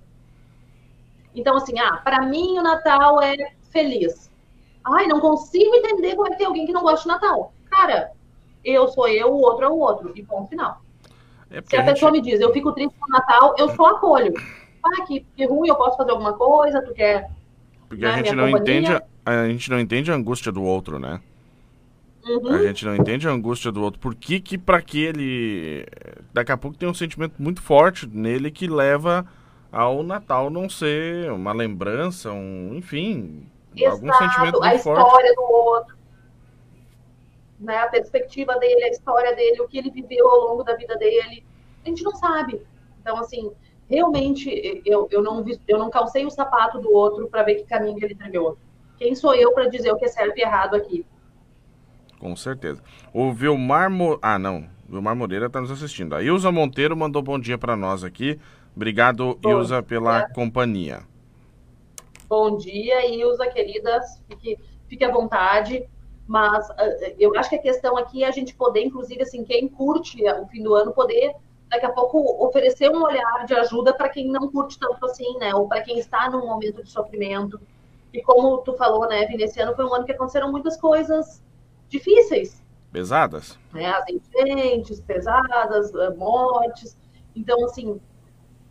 [1.34, 3.36] Então, assim, ah, para mim o Natal é
[3.72, 4.30] feliz.
[4.84, 7.52] Ai, não consigo entender como é que tem alguém que não gosta de Natal.
[7.72, 8.12] Cara,
[8.64, 10.12] eu sou eu, o outro é o outro.
[10.16, 10.82] E ponto final.
[11.50, 11.94] É Se a, gente...
[11.94, 14.34] pessoa me diz, eu fico triste com o Natal, eu só acolho.
[14.84, 17.32] Ah, que, que ruim, eu posso fazer alguma coisa, tu quer.
[17.88, 20.98] Porque né, a gente não entende a, a, gente não entende a angústia do outro,
[20.98, 21.22] né?
[22.26, 22.50] Uhum.
[22.50, 24.00] A gente não entende a angústia do outro.
[24.00, 25.86] Por que que pra que ele...
[26.34, 29.26] Daqui a pouco tem um sentimento muito forte nele que leva
[29.72, 32.74] ao Natal não ser uma lembrança, um...
[32.74, 35.36] Enfim, Exato, algum sentimento a história forte.
[35.36, 35.98] do outro.
[37.60, 40.96] Né, a perspectiva dele, a história dele, o que ele viveu ao longo da vida
[40.96, 41.44] dele.
[41.84, 42.62] A gente não sabe.
[43.02, 43.52] Então, assim,
[43.90, 47.98] realmente, eu, eu, não, eu não calcei o sapato do outro para ver que caminho
[48.02, 48.58] ele trilhou.
[48.98, 51.06] Quem sou eu para dizer o que é certo e errado aqui?
[52.20, 52.82] Com certeza.
[53.14, 53.90] O Vilmar...
[53.90, 54.18] Mo...
[54.22, 54.66] Ah, não.
[54.88, 56.16] Vilmar Moreira está nos assistindo.
[56.16, 58.40] A Ilza Monteiro mandou bom dia para nós aqui.
[58.76, 60.30] Obrigado, bom, Ilza, pela é.
[60.30, 61.02] companhia.
[62.28, 64.58] Bom dia, Ilza, querida, fique,
[64.88, 65.88] fique à vontade.
[66.28, 69.68] Mas uh, eu acho que a questão aqui é a gente poder, inclusive, assim, quem
[69.68, 71.34] curte o fim do ano, poder
[71.70, 75.54] daqui a pouco oferecer um olhar de ajuda para quem não curte tanto assim, né?
[75.54, 77.60] Ou para quem está num momento de sofrimento.
[78.18, 81.40] E como tu falou, né, Vini, esse ano foi um ano que aconteceram muitas coisas
[81.88, 82.66] difíceis.
[82.92, 83.60] Pesadas.
[83.72, 83.86] Né?
[83.86, 86.98] As enchentes pesadas, mortes.
[87.36, 88.02] Então, assim,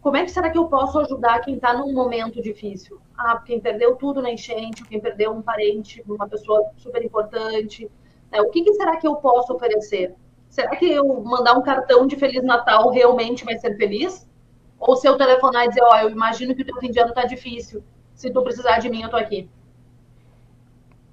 [0.00, 3.00] como é que será que eu posso ajudar quem está num momento difícil?
[3.16, 7.88] Ah, quem perdeu tudo na enchente, quem perdeu um parente, uma pessoa super importante.
[8.32, 8.40] Né?
[8.40, 10.16] O que, que, será que eu posso oferecer?
[10.48, 14.28] Será que eu mandar um cartão de Feliz Natal realmente vai ser feliz?
[14.76, 16.98] Ou se eu telefonar e dizer, ó, oh, eu imagino que o teu fim de
[16.98, 17.84] ano tá difícil.
[18.16, 19.48] Se tu precisar de mim, eu tô aqui.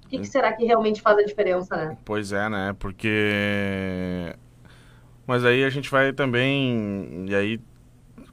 [0.04, 1.98] O que, que será que realmente faz a diferença, né?
[2.04, 2.74] Pois é, né?
[2.78, 4.34] Porque...
[5.26, 7.26] Mas aí a gente vai também...
[7.28, 7.60] E aí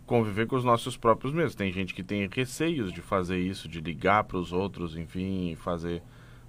[0.05, 1.55] conviver com os nossos próprios mesmos.
[1.55, 6.03] Tem gente que tem receios de fazer isso, de ligar para os outros, enfim, fazer.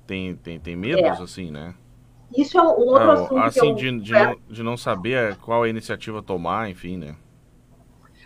[0.05, 1.23] Tem, tem, tem medos, é.
[1.23, 1.75] assim, né?
[2.37, 3.39] Isso é um outro é, assunto.
[3.39, 3.75] Assim, eu...
[3.75, 4.27] de, de, é.
[4.27, 7.15] não, de não saber qual a iniciativa tomar, enfim, né?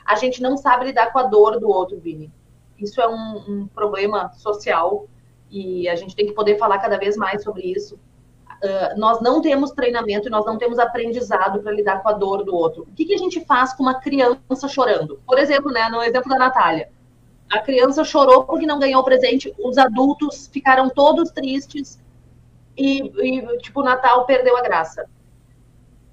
[0.07, 2.33] A gente não sabe lidar com a dor do outro, Vini.
[2.79, 5.07] Isso é um, um problema social
[5.51, 7.99] e a gente tem que poder falar cada vez mais sobre isso.
[8.62, 12.43] Uh, nós não temos treinamento e nós não temos aprendizado para lidar com a dor
[12.43, 12.85] do outro.
[12.85, 15.21] O que, que, a gente faz com uma criança chorando?
[15.27, 16.89] Por exemplo, né, no exemplo da Natália.
[17.51, 22.03] A criança chorou porque não ganhou o presente, os adultos ficaram todos tristes
[22.77, 25.07] e, e, tipo, o Natal perdeu a graça.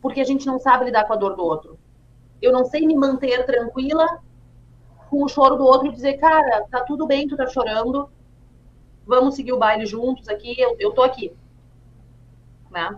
[0.02, 1.80] Porque a gente não sabe lidar com a dor do outro.
[2.42, 4.22] Eu não sei me manter tranquila
[5.14, 8.10] com o choro do outro e dizer, cara, tá tudo bem, tu tá chorando,
[9.06, 11.32] vamos seguir o baile juntos aqui, eu, eu tô aqui
[12.74, 12.98] né?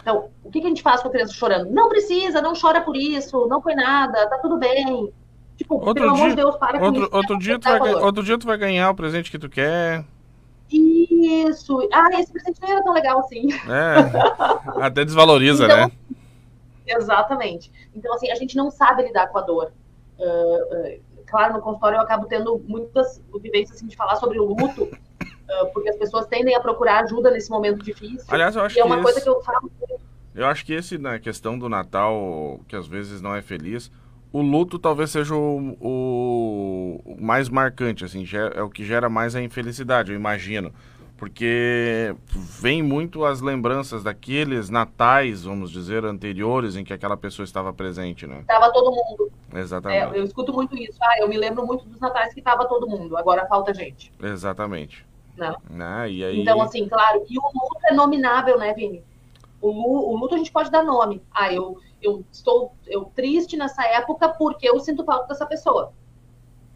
[0.00, 1.70] Então, o que, que a gente faz com a criança chorando?
[1.70, 5.12] Não precisa, não chora por isso, não foi nada, tá tudo bem.
[5.56, 8.22] Tipo, outro pelo dia, amor de Deus, para outro, com outro dia, tu vai, outro
[8.24, 10.04] dia tu vai ganhar o presente que tu quer.
[10.70, 11.88] Isso.
[11.92, 13.48] Ah, esse presente não era tão legal assim.
[13.52, 14.84] É.
[14.84, 15.92] Até desvaloriza, então, né?
[16.86, 17.70] Exatamente.
[17.94, 19.72] Então, assim, a gente não sabe lidar com a dor.
[20.18, 21.00] Uh, uh,
[21.34, 25.72] claro, no consultório eu acabo tendo muitas vivências assim, de falar sobre o luto, uh,
[25.72, 28.24] porque as pessoas tendem a procurar ajuda nesse momento difícil.
[28.28, 29.24] Aliás, eu acho e é uma que coisa esse...
[29.24, 29.68] que eu falo.
[30.32, 33.90] Eu acho que esse, na questão do Natal, que às vezes não é feliz,
[34.32, 39.34] o luto talvez seja o, o, o mais marcante, assim, é o que gera mais
[39.34, 40.72] a infelicidade, eu imagino.
[41.24, 42.14] Porque
[42.60, 48.26] vem muito as lembranças daqueles natais, vamos dizer, anteriores em que aquela pessoa estava presente,
[48.26, 48.40] né?
[48.40, 49.32] Estava todo mundo.
[49.54, 50.14] Exatamente.
[50.14, 50.98] É, eu escuto muito isso.
[51.02, 54.12] Ah, eu me lembro muito dos natais que estava todo mundo, agora falta gente.
[54.22, 55.06] Exatamente.
[55.34, 55.56] Não.
[55.70, 56.10] Né?
[56.10, 56.40] E aí...
[56.42, 59.02] Então, assim, claro, e o luto é nominável, né, Vini?
[59.62, 61.22] O luto, o luto a gente pode dar nome.
[61.32, 65.90] Ah, eu, eu estou eu triste nessa época porque eu sinto falta dessa pessoa.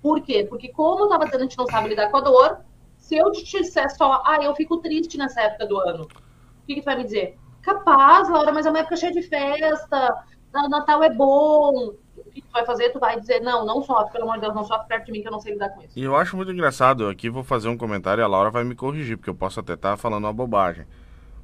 [0.00, 0.46] Por quê?
[0.48, 2.60] Porque como eu estava dizendo, a gente não sabe lidar com a dor.
[3.08, 6.74] Se eu te disser só, ah, eu fico triste nessa época do ano, o que,
[6.74, 7.38] que tu vai me dizer?
[7.62, 10.14] Capaz, Laura, mas é uma época cheia de festa,
[10.52, 11.94] Natal é bom.
[12.18, 12.90] O que tu vai fazer?
[12.90, 15.22] Tu vai dizer, não, não sofre, pelo amor de Deus, não sofre perto de mim
[15.22, 15.98] que eu não sei lidar com isso.
[15.98, 18.74] E eu acho muito engraçado, aqui vou fazer um comentário e a Laura vai me
[18.74, 20.84] corrigir, porque eu posso até estar tá falando uma bobagem.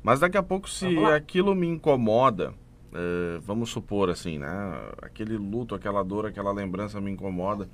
[0.03, 2.53] Mas daqui a pouco, se aquilo me incomoda,
[2.93, 4.51] é, vamos supor assim, né?
[5.01, 7.71] Aquele luto, aquela dor, aquela lembrança me incomoda.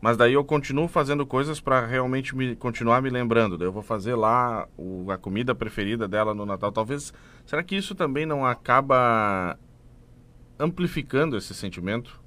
[0.00, 3.58] Mas daí eu continuo fazendo coisas para realmente me continuar me lembrando.
[3.58, 6.70] Daí eu vou fazer lá o, a comida preferida dela no Natal.
[6.70, 7.12] Talvez.
[7.44, 9.58] Será que isso também não acaba
[10.58, 12.20] amplificando esse sentimento?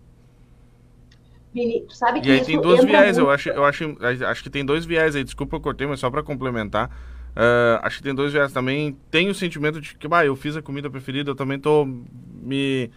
[1.53, 3.27] Vini, sabe que e aí tem dois viés, muito...
[3.27, 6.10] eu acho, eu acho, acho que tem dois viés aí, desculpa eu cortei, mas só
[6.10, 6.89] para complementar.
[7.31, 8.97] Uh, acho que tem dois viés também.
[9.10, 12.89] Tem o sentimento de que, bah, eu fiz a comida preferida, eu também tô me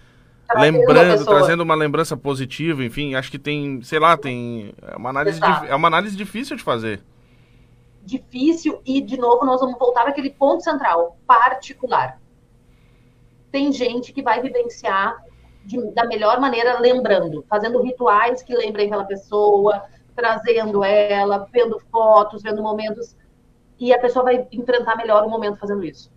[0.56, 5.40] lembrando, trazendo uma lembrança positiva, enfim, acho que tem, sei lá, tem é uma análise
[5.68, 7.02] é uma análise difícil de fazer.
[8.02, 12.20] Difícil e de novo nós vamos voltar àquele ponto central, particular.
[13.50, 15.16] Tem gente que vai vivenciar
[15.64, 19.82] de, da melhor maneira lembrando, fazendo rituais que lembrem aquela pessoa,
[20.14, 23.16] trazendo ela, vendo fotos, vendo momentos
[23.78, 26.12] e a pessoa vai enfrentar melhor o momento fazendo isso.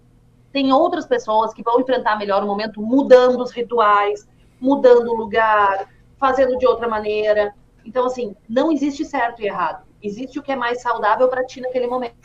[0.58, 4.28] Tem outras pessoas que vão enfrentar melhor o momento mudando os rituais,
[4.60, 5.88] mudando o lugar,
[6.20, 7.54] fazendo de outra maneira.
[7.86, 9.86] Então, assim, não existe certo e errado.
[10.02, 12.15] Existe o que é mais saudável para ti naquele momento.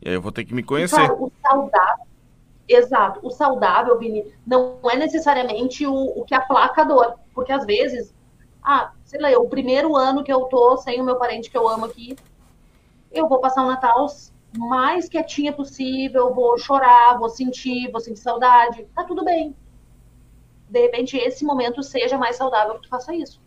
[0.00, 0.98] E aí eu vou ter que me conhecer.
[0.98, 2.06] Então, o saudável.
[2.66, 3.20] Exato.
[3.22, 7.18] O saudável, Vini, não é necessariamente o, o que aplaca a dor.
[7.34, 8.14] Porque às vezes,
[8.62, 11.68] ah, sei lá, o primeiro ano que eu tô sem o meu parente que eu
[11.68, 12.16] amo aqui,
[13.12, 14.06] eu vou passar o Natal
[14.56, 19.54] mais quietinha possível, vou chorar, vou sentir, vou sentir saudade, tá tudo bem.
[20.68, 23.40] De repente, esse momento seja mais saudável que tu faça isso.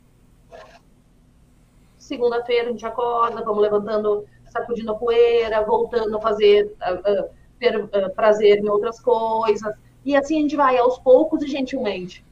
[1.98, 7.78] Segunda-feira a gente acorda, vamos levantando, sacudindo a poeira, voltando a fazer, uh, uh, ter
[7.78, 9.76] uh, prazer em outras coisas.
[10.04, 12.26] E assim a gente vai aos poucos e gentilmente.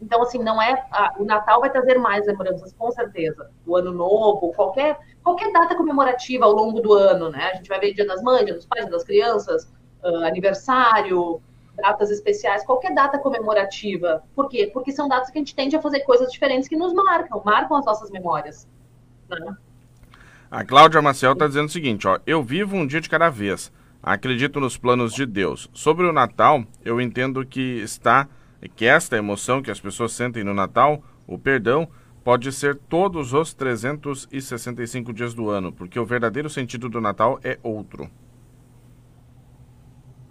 [0.00, 0.86] Então, assim, não é.
[1.18, 3.50] o Natal vai trazer mais lembranças, com certeza.
[3.66, 7.50] O Ano Novo, qualquer, qualquer data comemorativa ao longo do ano, né?
[7.52, 9.68] A gente vai ver Dia das Mães, Dia dos Pais, Dia das Crianças,
[10.04, 11.40] uh, aniversário,
[11.76, 14.22] datas especiais, qualquer data comemorativa.
[14.36, 14.70] Por quê?
[14.72, 17.76] Porque são datas que a gente tende a fazer coisas diferentes que nos marcam, marcam
[17.76, 18.68] as nossas memórias.
[19.28, 19.56] Né?
[20.48, 23.72] A Cláudia Maciel está dizendo o seguinte: ó, eu vivo um dia de cada vez.
[24.00, 25.68] Acredito nos planos de Deus.
[25.74, 28.28] Sobre o Natal, eu entendo que está
[28.76, 31.88] que esta emoção que as pessoas sentem no Natal, o perdão,
[32.26, 37.56] pode ser todos os 365 dias do ano, porque o verdadeiro sentido do Natal é
[37.62, 38.10] outro.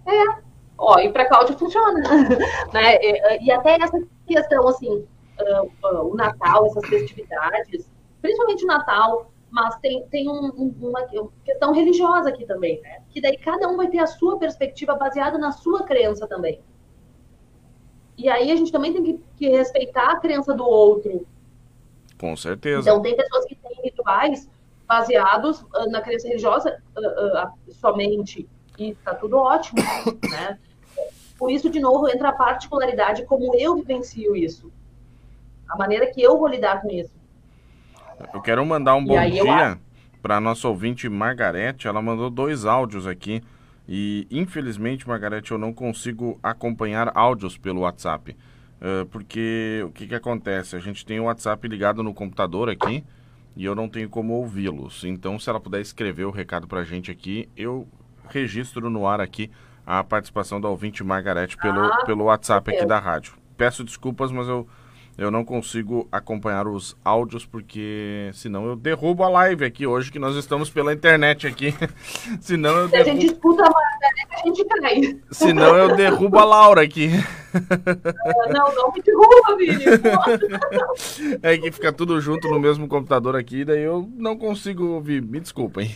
[0.05, 0.41] É,
[0.77, 2.01] ó, e para Cláudia funciona,
[2.73, 2.97] né?
[3.01, 7.89] E, e, até essa questão, assim, uh, uh, o Natal, essas festividades,
[8.21, 11.01] principalmente o Natal, mas tem, tem um, um, uma
[11.45, 13.03] questão religiosa aqui também, né?
[13.09, 16.59] Que daí cada um vai ter a sua perspectiva baseada na sua crença também.
[18.17, 21.25] E aí a gente também tem que, que respeitar a crença do outro.
[22.19, 22.81] Com certeza.
[22.81, 24.49] Então, tem pessoas que têm rituais
[24.87, 28.47] baseados uh, na crença religiosa uh, uh, somente.
[28.77, 29.81] E tá tudo ótimo,
[30.29, 30.59] né?
[31.37, 34.71] Por isso, de novo, entra a particularidade, como eu vivencio isso.
[35.67, 37.13] A maneira que eu vou lidar com isso.
[38.33, 39.77] Eu quero mandar um bom dia
[40.21, 41.87] para nossa ouvinte Margarete.
[41.87, 43.43] Ela mandou dois áudios aqui.
[43.87, 48.35] E infelizmente, Margarete, eu não consigo acompanhar áudios pelo WhatsApp.
[48.81, 50.75] Uh, porque o que, que acontece?
[50.75, 53.03] A gente tem o WhatsApp ligado no computador aqui
[53.55, 55.03] e eu não tenho como ouvi-los.
[55.03, 57.87] Então, se ela puder escrever o recado para a gente aqui, eu
[58.29, 59.49] registro no ar aqui
[59.85, 63.33] a participação da ouvinte Margarete pelo, ah, pelo WhatsApp aqui da rádio.
[63.55, 64.67] Peço desculpas, mas eu
[65.17, 70.19] eu não consigo acompanhar os áudios porque senão eu derrubo a live aqui hoje que
[70.19, 71.73] nós estamos pela internet aqui.
[72.41, 73.03] senão eu derrubo...
[73.05, 73.84] Se a gente escuta a internet,
[74.31, 75.19] a gente cai.
[75.31, 77.09] Senão eu derrubo a Laura aqui.
[78.51, 79.85] não, não me derruba, Vini.
[81.41, 85.21] é que fica tudo junto no mesmo computador aqui, daí eu não consigo ouvir.
[85.21, 85.95] Me desculpem.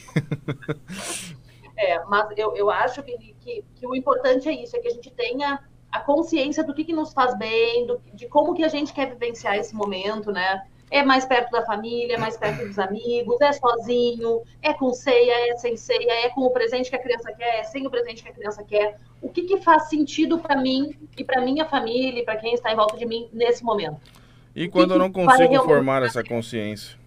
[1.78, 4.91] É, mas eu, eu acho que, que, que o importante é isso, é que a
[4.91, 8.67] gente tenha a consciência do que, que nos faz bem, do, de como que a
[8.67, 10.62] gente quer vivenciar esse momento, né?
[10.91, 15.52] É mais perto da família, é mais perto dos amigos, é sozinho, é com ceia,
[15.52, 18.23] é sem ceia, é com o presente que a criança quer, é sem o presente
[18.23, 18.97] que a criança quer.
[19.21, 22.71] O que, que faz sentido para mim e para minha família e para quem está
[22.71, 23.99] em volta de mim nesse momento?
[24.56, 26.97] E quando que eu não consigo formar essa consciência?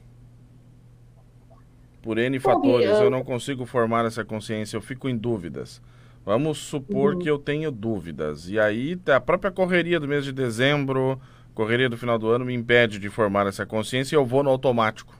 [2.03, 5.81] Por N fatores, eu não consigo formar essa consciência, eu fico em dúvidas.
[6.25, 7.19] Vamos supor uhum.
[7.19, 8.49] que eu tenho dúvidas.
[8.49, 11.21] E aí a própria correria do mês de dezembro,
[11.55, 14.51] correria do final do ano, me impede de formar essa consciência e eu vou no
[14.51, 15.15] automático.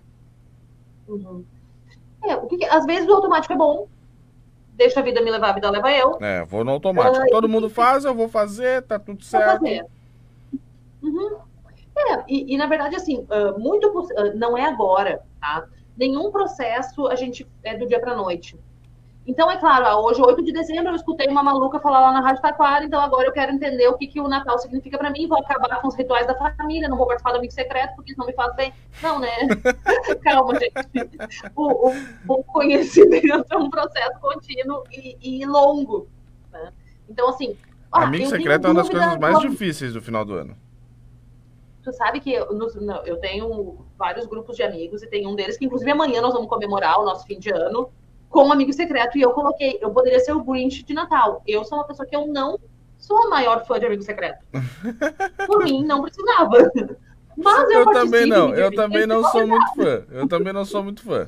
[1.07, 1.45] Uhum.
[2.25, 3.89] É, o que, às vezes o automático é bom.
[4.75, 6.19] Deixa a vida me levar, a vida leva eu.
[6.21, 7.27] É, vou no automático.
[7.27, 9.61] Uh, Todo mundo faz, eu vou fazer, tá tudo certo.
[9.61, 9.87] Vou fazer.
[11.03, 11.37] Uhum.
[11.95, 15.67] É, e, e, na verdade, assim, uh, muito uh, não é agora, tá?
[15.97, 18.59] Nenhum processo a gente é do dia para noite.
[19.25, 22.43] Então, é claro, hoje, 8 de dezembro, eu escutei uma maluca falar lá na Rádio
[22.43, 25.39] Taquara, então agora eu quero entender o que, que o Natal significa para mim, vou
[25.39, 28.27] acabar com os rituais da família, não vou participar do amigo secreto, porque isso não
[28.27, 28.73] me faz bem.
[29.01, 29.31] Não, né?
[30.25, 30.73] Calma, gente.
[31.55, 31.95] O, o,
[32.29, 36.09] o, conhecimento é um processo contínuo e, e longo.
[36.51, 36.73] Né?
[37.09, 37.57] Então, assim.
[37.93, 40.57] Ah, amigo secreto é uma das coisas mais difíceis do final do ano.
[41.85, 42.47] Tu sabe que eu,
[43.05, 46.49] eu tenho vários grupos de amigos e tem um deles que, inclusive, amanhã nós vamos
[46.49, 47.89] comemorar o nosso fim de ano
[48.33, 49.17] com um amigo secreto.
[49.17, 51.43] E eu coloquei, eu poderia ser o Grinch de Natal.
[51.47, 52.59] Eu sou uma pessoa que eu não
[52.99, 54.45] sou a maior fã de amigo secreto.
[55.47, 56.71] Por mim, não precisava.
[57.37, 60.05] Mas eu, eu também não, eu também não sou muito fã.
[60.11, 61.27] Eu também não sou muito fã.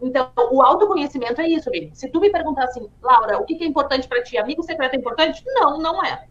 [0.00, 1.90] Então, o autoconhecimento é isso, Vini.
[1.94, 4.38] Se tu me perguntar assim, Laura, o que é importante para ti?
[4.38, 5.42] Amigo secreto é importante?
[5.46, 6.26] Não, não é.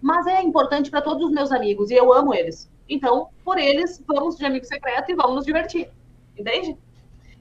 [0.00, 2.70] Mas é importante para todos os meus amigos e eu amo eles.
[2.88, 5.90] Então, por eles, vamos de amigo secreto e vamos nos divertir.
[6.38, 6.76] Entende?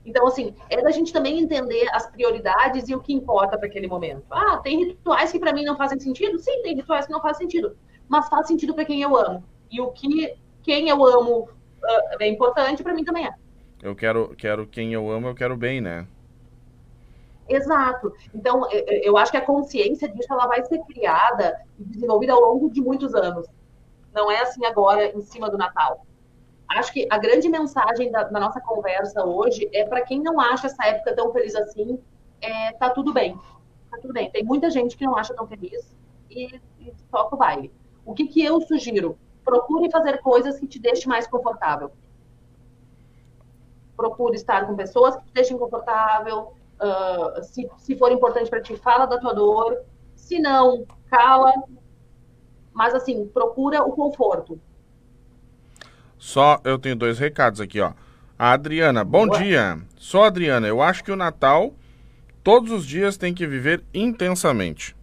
[0.06, 3.88] Então, assim, é da gente também entender as prioridades e o que importa para aquele
[3.88, 4.24] momento.
[4.32, 6.40] Ah, tem rituais que para mim não fazem sentido?
[6.40, 7.78] Sim, tem rituais que não fazem sentido.
[8.08, 9.44] Mas faz sentido para quem eu amo.
[9.70, 13.34] E o que quem eu amo uh, é importante, para mim também é.
[13.82, 16.08] Eu quero, quero quem eu amo, eu quero bem, né?
[17.48, 18.14] Exato.
[18.34, 22.70] Então, eu acho que a consciência disso ela vai ser criada e desenvolvida ao longo
[22.70, 23.48] de muitos anos.
[24.14, 26.06] Não é assim agora, em cima do Natal.
[26.70, 30.68] Acho que a grande mensagem da, da nossa conversa hoje é para quem não acha
[30.68, 32.00] essa época tão feliz assim,
[32.40, 33.36] é, tá tudo bem.
[33.90, 34.30] Tá tudo bem.
[34.30, 35.98] Tem muita gente que não acha tão feliz
[36.30, 37.74] e, e toca o baile.
[38.06, 39.18] O que, que eu sugiro?
[39.44, 41.92] Procure fazer coisas que te deixem mais confortável.
[43.98, 46.54] Procure estar com pessoas que te deixem confortável.
[46.80, 49.82] Uh, se, se for importante para ti, fala da tua dor.
[50.16, 51.52] Se não, cala.
[52.72, 54.62] Mas assim, procura o conforto.
[56.20, 57.94] Só eu tenho dois recados aqui, ó.
[58.38, 59.40] A Adriana, bom Boa.
[59.40, 59.80] dia.
[59.98, 61.74] Só Adriana, eu acho que o Natal
[62.44, 64.96] todos os dias tem que viver intensamente.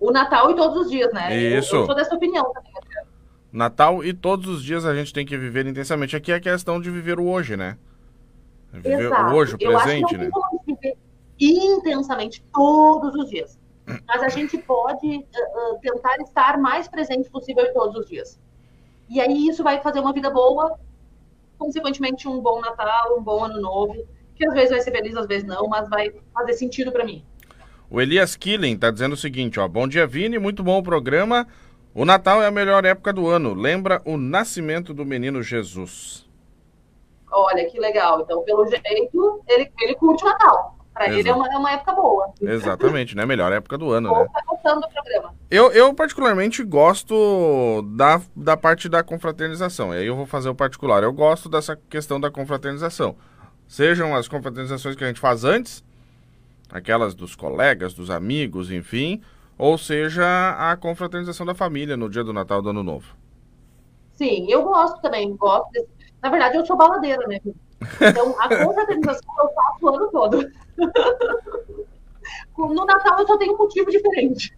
[0.00, 1.36] O Natal e todos os dias, né?
[1.36, 1.76] Isso.
[1.76, 2.72] Eu, eu sou dessa opinião também.
[3.52, 6.16] Natal e todos os dias a gente tem que viver intensamente.
[6.16, 7.78] Aqui é a questão de viver o hoje, né?
[8.72, 9.32] Viver Exato.
[9.32, 10.30] o hoje, o presente, eu acho que não né?
[10.66, 10.96] viver
[11.38, 13.58] intensamente todos os dias.
[14.06, 18.38] Mas a gente pode uh, tentar estar mais presente possível todos os dias.
[19.08, 20.78] E aí isso vai fazer uma vida boa,
[21.58, 25.26] consequentemente um bom Natal, um bom Ano Novo, que às vezes vai ser feliz, às
[25.26, 27.24] vezes não, mas vai fazer sentido para mim.
[27.88, 31.46] O Elias Killing está dizendo o seguinte, ó, bom dia Vini, muito bom o programa.
[31.94, 36.26] O Natal é a melhor época do ano, lembra o nascimento do menino Jesus.
[37.30, 38.20] Olha, que legal.
[38.20, 40.75] Então, pelo jeito, ele, ele curte o Natal.
[40.96, 42.32] Para ele é uma, é uma, época boa.
[42.40, 43.26] Exatamente, né?
[43.26, 44.26] Melhor época do ano, né?
[44.32, 45.34] Tá gostando do programa.
[45.50, 49.94] Eu, eu particularmente gosto da, da parte da confraternização.
[49.94, 51.02] E aí eu vou fazer o particular.
[51.02, 53.14] Eu gosto dessa questão da confraternização.
[53.68, 55.84] Sejam as confraternizações que a gente faz antes,
[56.72, 59.20] aquelas dos colegas, dos amigos, enfim,
[59.58, 60.24] ou seja,
[60.58, 63.14] a confraternização da família no dia do Natal do Ano Novo.
[64.14, 65.36] Sim, eu gosto também.
[65.36, 65.88] Gosto desse...
[66.22, 67.38] Na verdade, eu sou baladeira, né?
[68.00, 70.65] Então, a confraternização eu faço o ano todo.
[72.56, 74.56] No Natal eu só tenho um motivo diferente.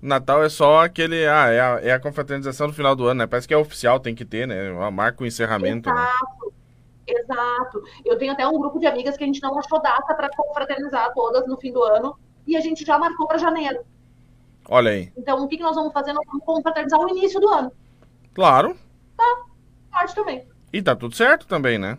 [0.00, 1.26] Natal é só aquele.
[1.26, 3.26] Ah, é a, é a confraternização no final do ano, né?
[3.26, 4.70] Parece que é oficial, tem que ter, né?
[4.90, 5.90] Marca o encerramento.
[5.90, 5.96] Né?
[6.00, 7.14] Exato, né?
[7.20, 7.82] exato.
[8.04, 11.12] Eu tenho até um grupo de amigas que a gente não achou data para confraternizar
[11.14, 12.16] todas no fim do ano
[12.46, 13.80] e a gente já marcou para janeiro.
[14.68, 15.12] Olha aí.
[15.16, 16.12] Então, o que, que nós vamos fazer?
[16.12, 17.72] Nós vamos confraternizar o início do ano.
[18.32, 18.76] Claro.
[19.16, 19.44] Tá,
[19.90, 20.46] parte também.
[20.72, 21.98] E tá tudo certo também, né?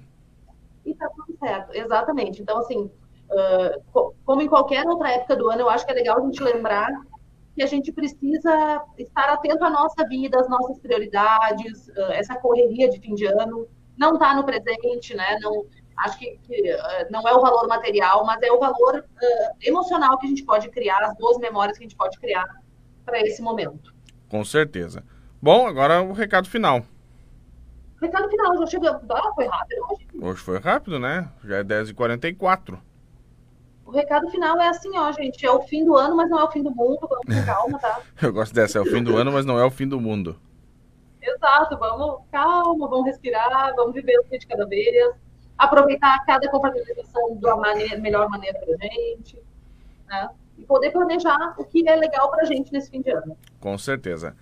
[1.42, 2.40] Certo, exatamente.
[2.40, 2.84] Então, assim,
[3.32, 6.42] uh, como em qualquer outra época do ano, eu acho que é legal a gente
[6.42, 6.92] lembrar
[7.56, 12.88] que a gente precisa estar atento à nossa vida, às nossas prioridades, uh, essa correria
[12.90, 13.68] de fim de ano
[13.98, 15.40] não está no presente, né?
[15.42, 15.66] Não,
[15.98, 19.04] acho que, que uh, não é o valor material, mas é o valor
[19.64, 22.46] emocional que a gente pode criar, as boas memórias que a gente pode criar
[23.04, 23.92] para esse momento.
[24.30, 25.04] Com certeza.
[25.42, 26.84] Bom, agora o recado final.
[28.00, 28.90] Recado final, já chegou.
[28.90, 30.11] Ah, foi rápido hoje.
[30.24, 31.28] Hoje foi rápido, né?
[31.44, 32.78] Já é 10h44.
[33.84, 35.44] O recado final é assim, ó, gente.
[35.44, 37.00] É o fim do ano, mas não é o fim do mundo.
[37.02, 38.00] Vamos com calma, tá?
[38.22, 38.78] Eu gosto dessa.
[38.78, 40.40] É o fim do ano, mas não é o fim do mundo.
[41.20, 41.76] Exato.
[41.76, 45.12] Vamos, calma, vamos respirar, vamos viver o dia de cada vez.
[45.58, 49.40] Aproveitar cada confraternização da maneira, melhor maneira pra gente.
[50.08, 50.30] Né?
[50.60, 53.36] E poder planejar o que é legal pra gente nesse fim de ano.
[53.60, 54.36] Com certeza.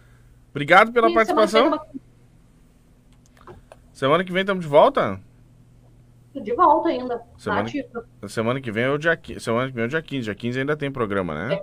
[0.50, 1.64] Obrigado pela e participação.
[1.64, 2.00] Semana que,
[3.48, 3.56] uma...
[3.94, 5.22] semana que vem estamos de volta?
[6.36, 7.22] De volta ainda.
[7.38, 7.70] Semana,
[8.28, 10.24] semana que vem é o dia, semana que vem é o dia 15.
[10.24, 11.62] Dia 15 ainda tem programa, né?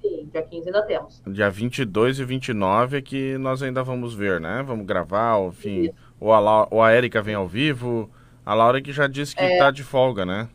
[0.00, 1.22] Sim, dia 15 ainda temos.
[1.26, 4.62] Dia 22 e 29 é que nós ainda vamos ver, né?
[4.66, 5.90] Vamos gravar, enfim.
[6.20, 8.10] Ou a, ou a Erika vem ao vivo.
[8.44, 9.58] A Laura que já disse que é...
[9.58, 10.48] tá de folga, né?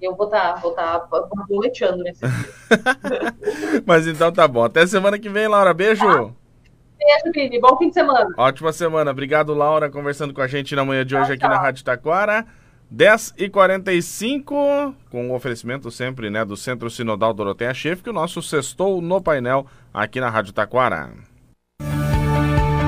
[0.00, 3.82] Eu vou estar tá, vou tá boleteando nesse dia.
[3.84, 4.64] Mas então tá bom.
[4.64, 5.74] Até semana que vem, Laura.
[5.74, 6.06] Beijo.
[6.06, 6.39] Tá.
[7.00, 7.58] Beijo, Vini.
[7.58, 8.28] Bom fim de semana.
[8.36, 9.10] Ótima semana.
[9.10, 11.50] Obrigado, Laura, conversando com a gente na manhã de hoje tchau, aqui tchau.
[11.50, 12.46] na Rádio Taquara.
[12.94, 19.00] 10h45, com o oferecimento sempre né, do Centro Sinodal Doroteia Chef, que o nosso sextou
[19.00, 21.10] no painel aqui na Rádio Taquara.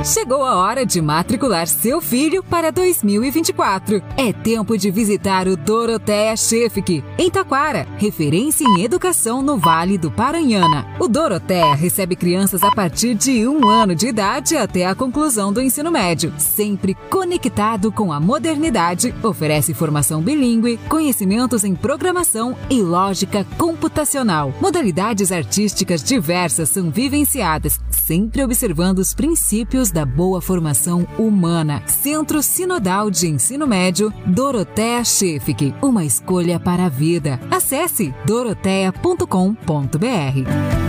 [0.05, 4.03] Chegou a hora de matricular seu filho para 2024.
[4.16, 10.11] É tempo de visitar o Doroteia Chefik, em Taquara, referência em educação no Vale do
[10.11, 10.88] Paranhana.
[10.98, 15.62] O Doroteia recebe crianças a partir de um ano de idade até a conclusão do
[15.62, 23.46] ensino médio, sempre conectado com a modernidade, oferece formação bilíngue, conhecimentos em programação e lógica
[23.57, 24.53] computacional.
[24.61, 31.82] Modalidades artísticas diversas são vivenciadas, sempre observando os princípios da boa formação humana.
[31.86, 37.38] Centro Sinodal de Ensino Médio, Dorotea Chefik, uma escolha para a vida.
[37.51, 40.82] Acesse dorotea.com.br.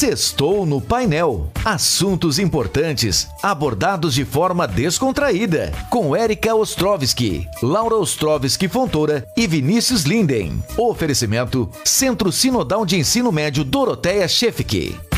[0.00, 1.50] Sextou no painel.
[1.62, 5.70] Assuntos importantes abordados de forma descontraída.
[5.90, 10.64] Com Érica Ostrovski, Laura Ostrovski Fontoura e Vinícius Linden.
[10.78, 15.09] Oferecimento Centro Sinodal de Ensino Médio Doroteia Chefik.